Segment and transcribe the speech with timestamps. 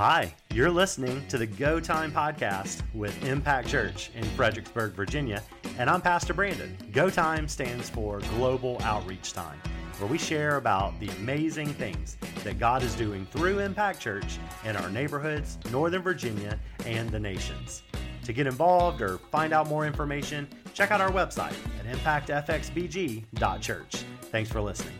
[0.00, 5.42] Hi, you're listening to the Go Time podcast with Impact Church in Fredericksburg, Virginia,
[5.76, 6.74] and I'm Pastor Brandon.
[6.90, 9.60] Go Time stands for Global Outreach Time,
[9.98, 14.74] where we share about the amazing things that God is doing through Impact Church in
[14.74, 17.82] our neighborhoods, Northern Virginia, and the nations.
[18.24, 21.84] To get involved or find out more information, check out our website at
[22.26, 24.04] impactfxbg.church.
[24.30, 24.99] Thanks for listening.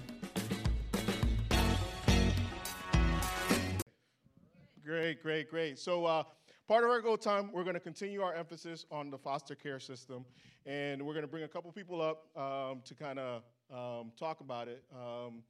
[5.22, 5.78] Great, great.
[5.78, 6.22] So, uh,
[6.66, 9.78] part of our go time, we're going to continue our emphasis on the foster care
[9.78, 10.24] system,
[10.64, 14.40] and we're going to bring a couple people up um, to kind of um, talk
[14.40, 14.82] about it.
[14.94, 15.42] Um,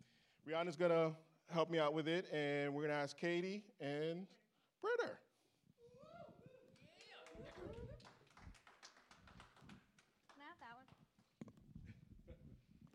[0.49, 1.13] Rihanna's going to
[1.53, 4.27] help me out with it, and we're going to ask Katie and
[4.83, 5.13] Britta.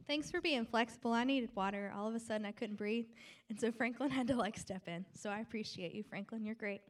[0.07, 1.13] Thanks for being flexible.
[1.13, 1.91] I needed water.
[1.95, 3.07] All of a sudden, I couldn't breathe,
[3.49, 5.05] and so Franklin had to like step in.
[5.13, 6.43] So I appreciate you, Franklin.
[6.43, 6.81] You're great.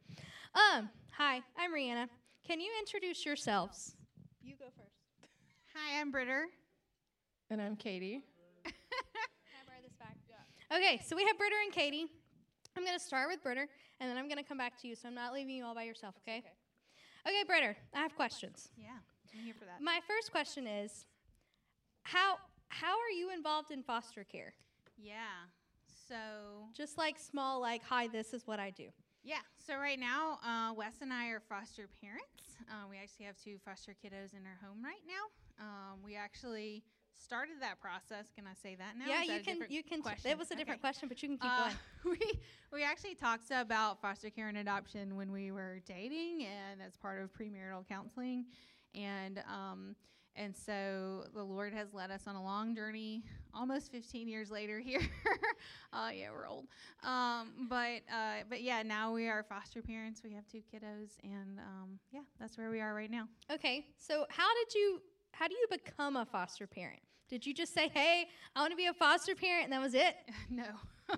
[0.54, 2.08] Um, hi, I'm Rihanna.
[2.48, 3.96] Can you introduce yourselves?
[4.42, 4.96] You go first.
[5.74, 6.46] Hi, I'm Britta.
[7.50, 8.24] And I'm Katie.
[8.64, 10.16] Can I borrow this back?
[10.30, 10.78] Yeah.
[10.78, 12.06] Okay, so we have Britta and Katie.
[12.78, 13.68] I'm going to start with Britta,
[14.00, 14.96] and then I'm going to come back to you.
[14.96, 16.16] So I'm not leaving you all by yourself.
[16.28, 16.44] Okay.
[17.28, 17.76] Okay, Britta.
[17.94, 18.70] I have questions.
[18.78, 18.90] Yeah,
[19.34, 19.82] I'm here for that.
[19.82, 21.06] My first question is,
[22.04, 22.36] how
[22.70, 24.54] how are you involved in foster care?
[24.98, 25.50] Yeah.
[26.08, 28.90] So Just like small, like, hi, this is what I do.
[29.24, 29.40] yeah.
[29.58, 32.44] So right now, uh, Wes and I are foster parents.
[32.70, 35.64] Uh, we actually have two foster kiddos in our home right now.
[35.66, 36.84] Um, we actually
[37.16, 38.28] started that process.
[38.36, 39.06] Can I say that now?
[39.08, 39.58] yeah, that you can.
[39.70, 40.02] You can.
[40.02, 40.30] question?
[40.30, 40.88] It was a different Okay.
[40.88, 41.76] question, but you can keep Uh, going.
[42.20, 42.40] we
[42.72, 47.22] we actually talked about foster care and adoption when we were dating, and as part
[47.22, 48.46] of premarital counseling,
[48.94, 49.96] and um,
[50.36, 53.24] and so the Lord has led us on a long journey.
[53.54, 55.02] Almost 15 years later, here,
[55.94, 56.68] uh, yeah, we're old.
[57.04, 60.22] Um, but uh, but yeah, now we are foster parents.
[60.24, 63.28] We have two kiddos, and um, yeah, that's where we are right now.
[63.52, 65.02] Okay, so how did you?
[65.32, 67.02] How do you become a foster parent?
[67.30, 69.94] Did you just say, "Hey, I want to be a foster parent," and that was
[69.94, 70.16] it?
[70.50, 70.66] no.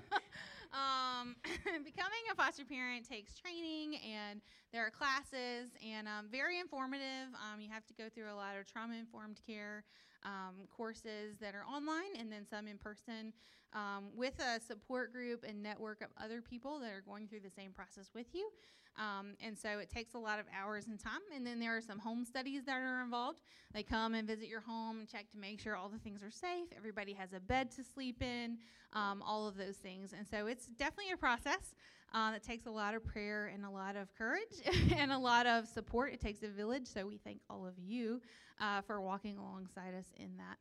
[0.78, 1.36] um,
[1.84, 7.34] becoming a foster parent takes training, and there are classes, and um, very informative.
[7.34, 9.84] Um, you have to go through a lot of trauma informed care
[10.24, 13.34] um, courses that are online, and then some in person,
[13.74, 17.50] um, with a support group and network of other people that are going through the
[17.50, 18.50] same process with you.
[18.98, 21.22] Um, and so it takes a lot of hours and time.
[21.36, 23.42] And then there are some home studies that are involved.
[23.74, 26.32] They come and visit your home and check to make sure all the things are
[26.32, 26.68] safe.
[26.76, 28.58] Everybody has a bed to sleep in,
[28.94, 30.14] um, all of those things.
[30.18, 31.76] And so it's definitely a process
[32.14, 34.42] uh, that takes a lot of prayer and a lot of courage
[34.96, 36.14] and a lot of support.
[36.14, 36.88] It takes a village.
[36.88, 38.22] So we thank all of you
[38.60, 40.58] uh, for walking alongside us in that.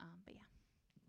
[0.00, 0.40] Um, but yeah.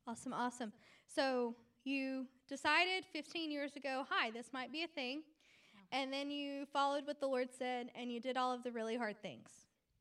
[0.07, 0.74] Awesome, awesome.
[1.07, 5.24] So you decided 15 years ago, "Hi, this might be a thing,"
[5.91, 8.97] and then you followed what the Lord said, and you did all of the really
[8.97, 9.50] hard things,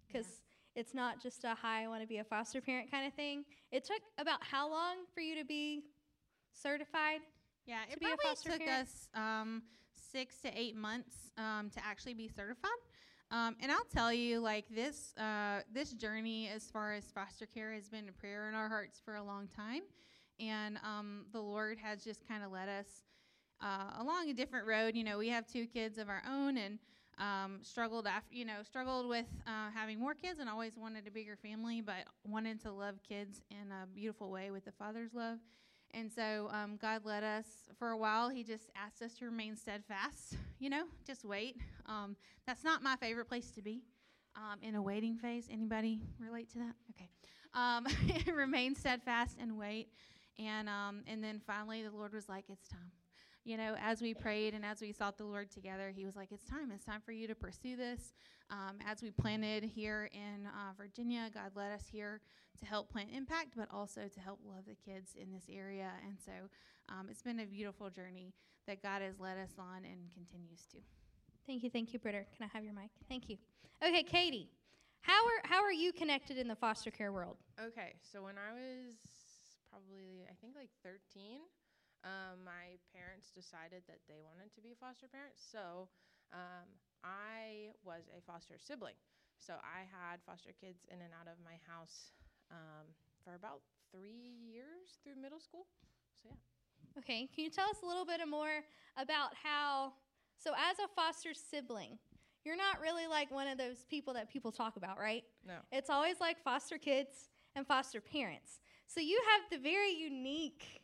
[0.07, 0.41] because
[0.75, 3.45] it's not just a "Hi, I want to be a foster parent" kind of thing.
[3.73, 5.85] It took about how long for you to be
[6.53, 7.21] certified?
[7.67, 8.89] Yeah, it probably foster took parent?
[8.89, 9.63] us um,
[10.13, 12.71] six to eight months um, to actually be certified.
[13.31, 17.73] Um, and I'll tell you, like this, uh, this journey as far as foster care
[17.73, 19.83] has been a prayer in our hearts for a long time,
[20.41, 23.05] and um, the Lord has just kind of led us
[23.61, 24.97] uh, along a different road.
[24.97, 26.81] You know, we have two kids of our own, and
[27.19, 31.11] um, struggled after, you know, struggled with uh, having more kids, and always wanted a
[31.13, 35.39] bigger family, but wanted to love kids in a beautiful way with the Father's love.
[35.93, 37.47] And so um, God led us
[37.79, 38.29] for a while.
[38.29, 41.57] He just asked us to remain steadfast, you know, just wait.
[41.87, 43.83] Um, that's not my favorite place to be
[44.37, 45.49] um, in a waiting phase.
[45.51, 46.75] Anybody relate to that?
[46.91, 47.09] Okay.
[47.55, 47.87] Um,
[48.35, 49.89] remain steadfast and wait.
[50.39, 52.93] And, um, and then finally, the Lord was like, it's time.
[53.45, 56.31] You know, as we prayed and as we sought the Lord together, He was like,
[56.31, 56.71] it's time.
[56.75, 58.13] It's time for you to pursue this.
[58.51, 62.21] Um, as we planted here in uh, Virginia, God led us here
[62.59, 65.91] to help plant impact, but also to help love the kids in this area.
[66.07, 66.33] And so
[66.89, 68.35] um, it's been a beautiful journey
[68.67, 70.79] that God has led us on and continues to.
[71.47, 72.25] Thank you, thank you, Britta.
[72.37, 72.91] Can I have your mic?
[73.09, 73.39] Thank you.
[73.83, 74.51] Okay, Katie,
[75.01, 77.39] how are how are you connected in the foster care world?
[77.59, 78.95] Okay, so when I was
[79.71, 81.41] probably, I think like 13,
[82.05, 85.45] um, my parents decided that they wanted to be foster parents.
[85.45, 85.89] So
[86.33, 86.69] um,
[87.05, 88.97] I was a foster sibling.
[89.41, 92.13] So I had foster kids in and out of my house
[92.53, 92.93] um,
[93.25, 95.67] for about three years through middle school.
[96.13, 96.41] So yeah.
[96.99, 98.65] Okay, can you tell us a little bit more
[98.97, 99.95] about how?
[100.37, 101.99] So, as a foster sibling,
[102.45, 105.25] you're not really like one of those people that people talk about, right?
[105.47, 105.55] No.
[105.71, 108.61] It's always like foster kids and foster parents.
[108.87, 110.81] So you have the very unique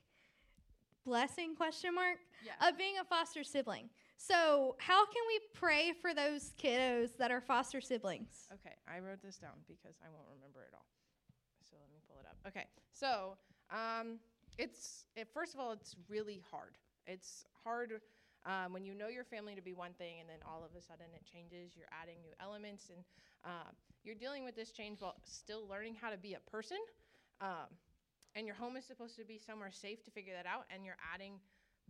[1.10, 2.68] blessing question mark Yeah.
[2.68, 3.88] of being a foster sibling.
[4.18, 8.48] So, how can we pray for those kiddos that are foster siblings?
[8.52, 10.86] Okay, I wrote this down because I won't remember it all.
[11.62, 12.36] So let me pull it up.
[12.48, 13.36] Okay, so
[13.70, 14.18] um,
[14.58, 16.76] it's it, first of all, it's really hard.
[17.06, 18.00] It's hard
[18.44, 20.82] um, when you know your family to be one thing, and then all of a
[20.82, 21.76] sudden it changes.
[21.76, 23.04] You're adding new elements, and
[23.44, 23.70] uh,
[24.02, 26.78] you're dealing with this change while still learning how to be a person.
[27.40, 27.68] Um,
[28.36, 30.98] and your home is supposed to be somewhere safe to figure that out, and you're
[31.14, 31.40] adding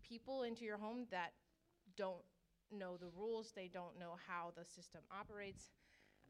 [0.02, 1.32] people into your home that
[1.96, 2.22] don't
[2.72, 5.70] know the rules, they don't know how the system operates.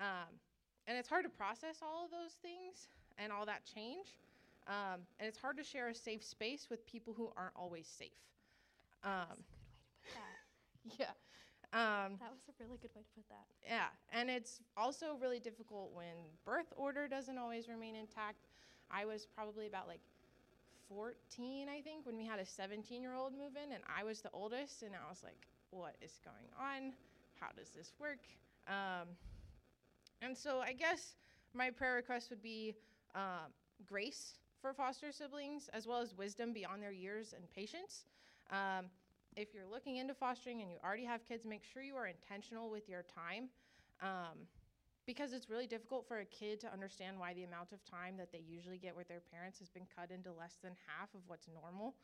[0.01, 0.41] Um,
[0.87, 4.19] and it's hard to process all of those things and all that change.
[4.67, 8.19] Um, and it's hard to share a safe space with people who aren't always safe.
[9.05, 10.99] Um, that's a good way to put that.
[10.99, 11.15] yeah.
[11.73, 13.47] Um, That was a really good way to put that.
[13.67, 16.15] yeah, and it's also really difficult when
[16.45, 18.47] birth order doesn't always remain intact.
[18.91, 20.01] I was probably about like
[20.89, 24.21] 14, I think, when we had a 17 year old move in, and I was
[24.21, 26.93] the oldest, and I was like, what is going on?
[27.41, 28.21] How does this work?
[28.69, 29.09] Um,
[30.23, 31.15] and so I guess
[31.55, 32.75] my prayer request would be
[33.15, 33.53] um,
[33.87, 38.05] grace for foster siblings, as well as wisdom beyond their years and patience.
[38.51, 38.87] Um,
[39.37, 42.71] if you're looking into fostering and you already have kids, make sure you are intentional
[42.71, 43.49] with your time.
[44.01, 44.47] Um,
[45.07, 48.33] because it's really difficult for a kid to understand why the amount of time that
[48.33, 51.47] they usually get with their parents has been cut into less than half of what's
[51.49, 51.95] normal.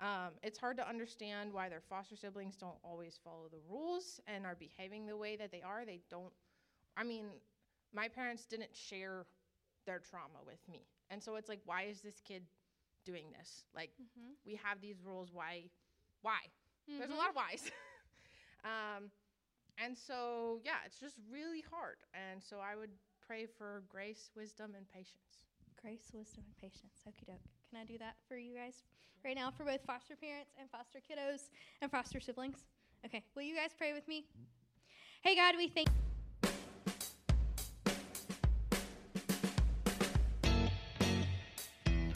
[0.00, 4.44] Um, it's hard to understand why their foster siblings don't always follow the rules and
[4.46, 5.84] are behaving the way that they are.
[5.84, 6.32] They don't,
[6.96, 7.26] I mean,
[7.94, 9.26] my parents didn't share
[9.86, 10.86] their trauma with me.
[11.10, 12.42] And so it's like, why is this kid
[13.04, 13.64] doing this?
[13.74, 14.32] Like, Mm-hmm.
[14.44, 15.30] we have these rules.
[15.32, 15.64] Why?
[16.22, 16.38] Why?
[16.98, 17.70] There's a lot of whys.
[18.64, 19.10] um,
[19.82, 21.96] and so, yeah, it's just really hard.
[22.14, 22.90] And so I would
[23.26, 25.48] pray for grace, wisdom, and patience.
[25.80, 27.02] Grace, wisdom, and patience.
[27.08, 27.42] Okie doke.
[27.68, 28.84] Can I do that for you guys
[29.24, 31.48] right now for both foster parents and foster kiddos
[31.80, 32.58] and foster siblings?
[33.04, 33.24] Okay.
[33.34, 34.26] Will you guys pray with me?
[35.22, 35.88] Hey, God, we thank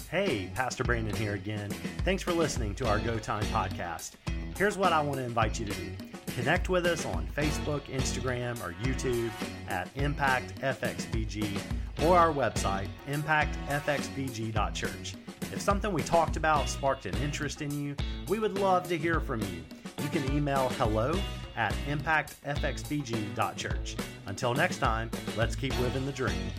[0.09, 1.69] Hey, Pastor Brandon here again.
[2.05, 4.13] Thanks for listening to our Go Time podcast.
[4.57, 8.63] Here's what I want to invite you to do connect with us on Facebook, Instagram,
[8.63, 9.31] or YouTube
[9.69, 11.59] at Impact FXBG
[12.05, 15.15] or our website, impactfxbg.church.
[15.51, 17.97] If something we talked about sparked an interest in you,
[18.29, 19.65] we would love to hear from you.
[20.03, 21.19] You can email hello
[21.57, 23.97] at impactfxbg.church.
[24.27, 26.53] Until next time, let's keep living the dream.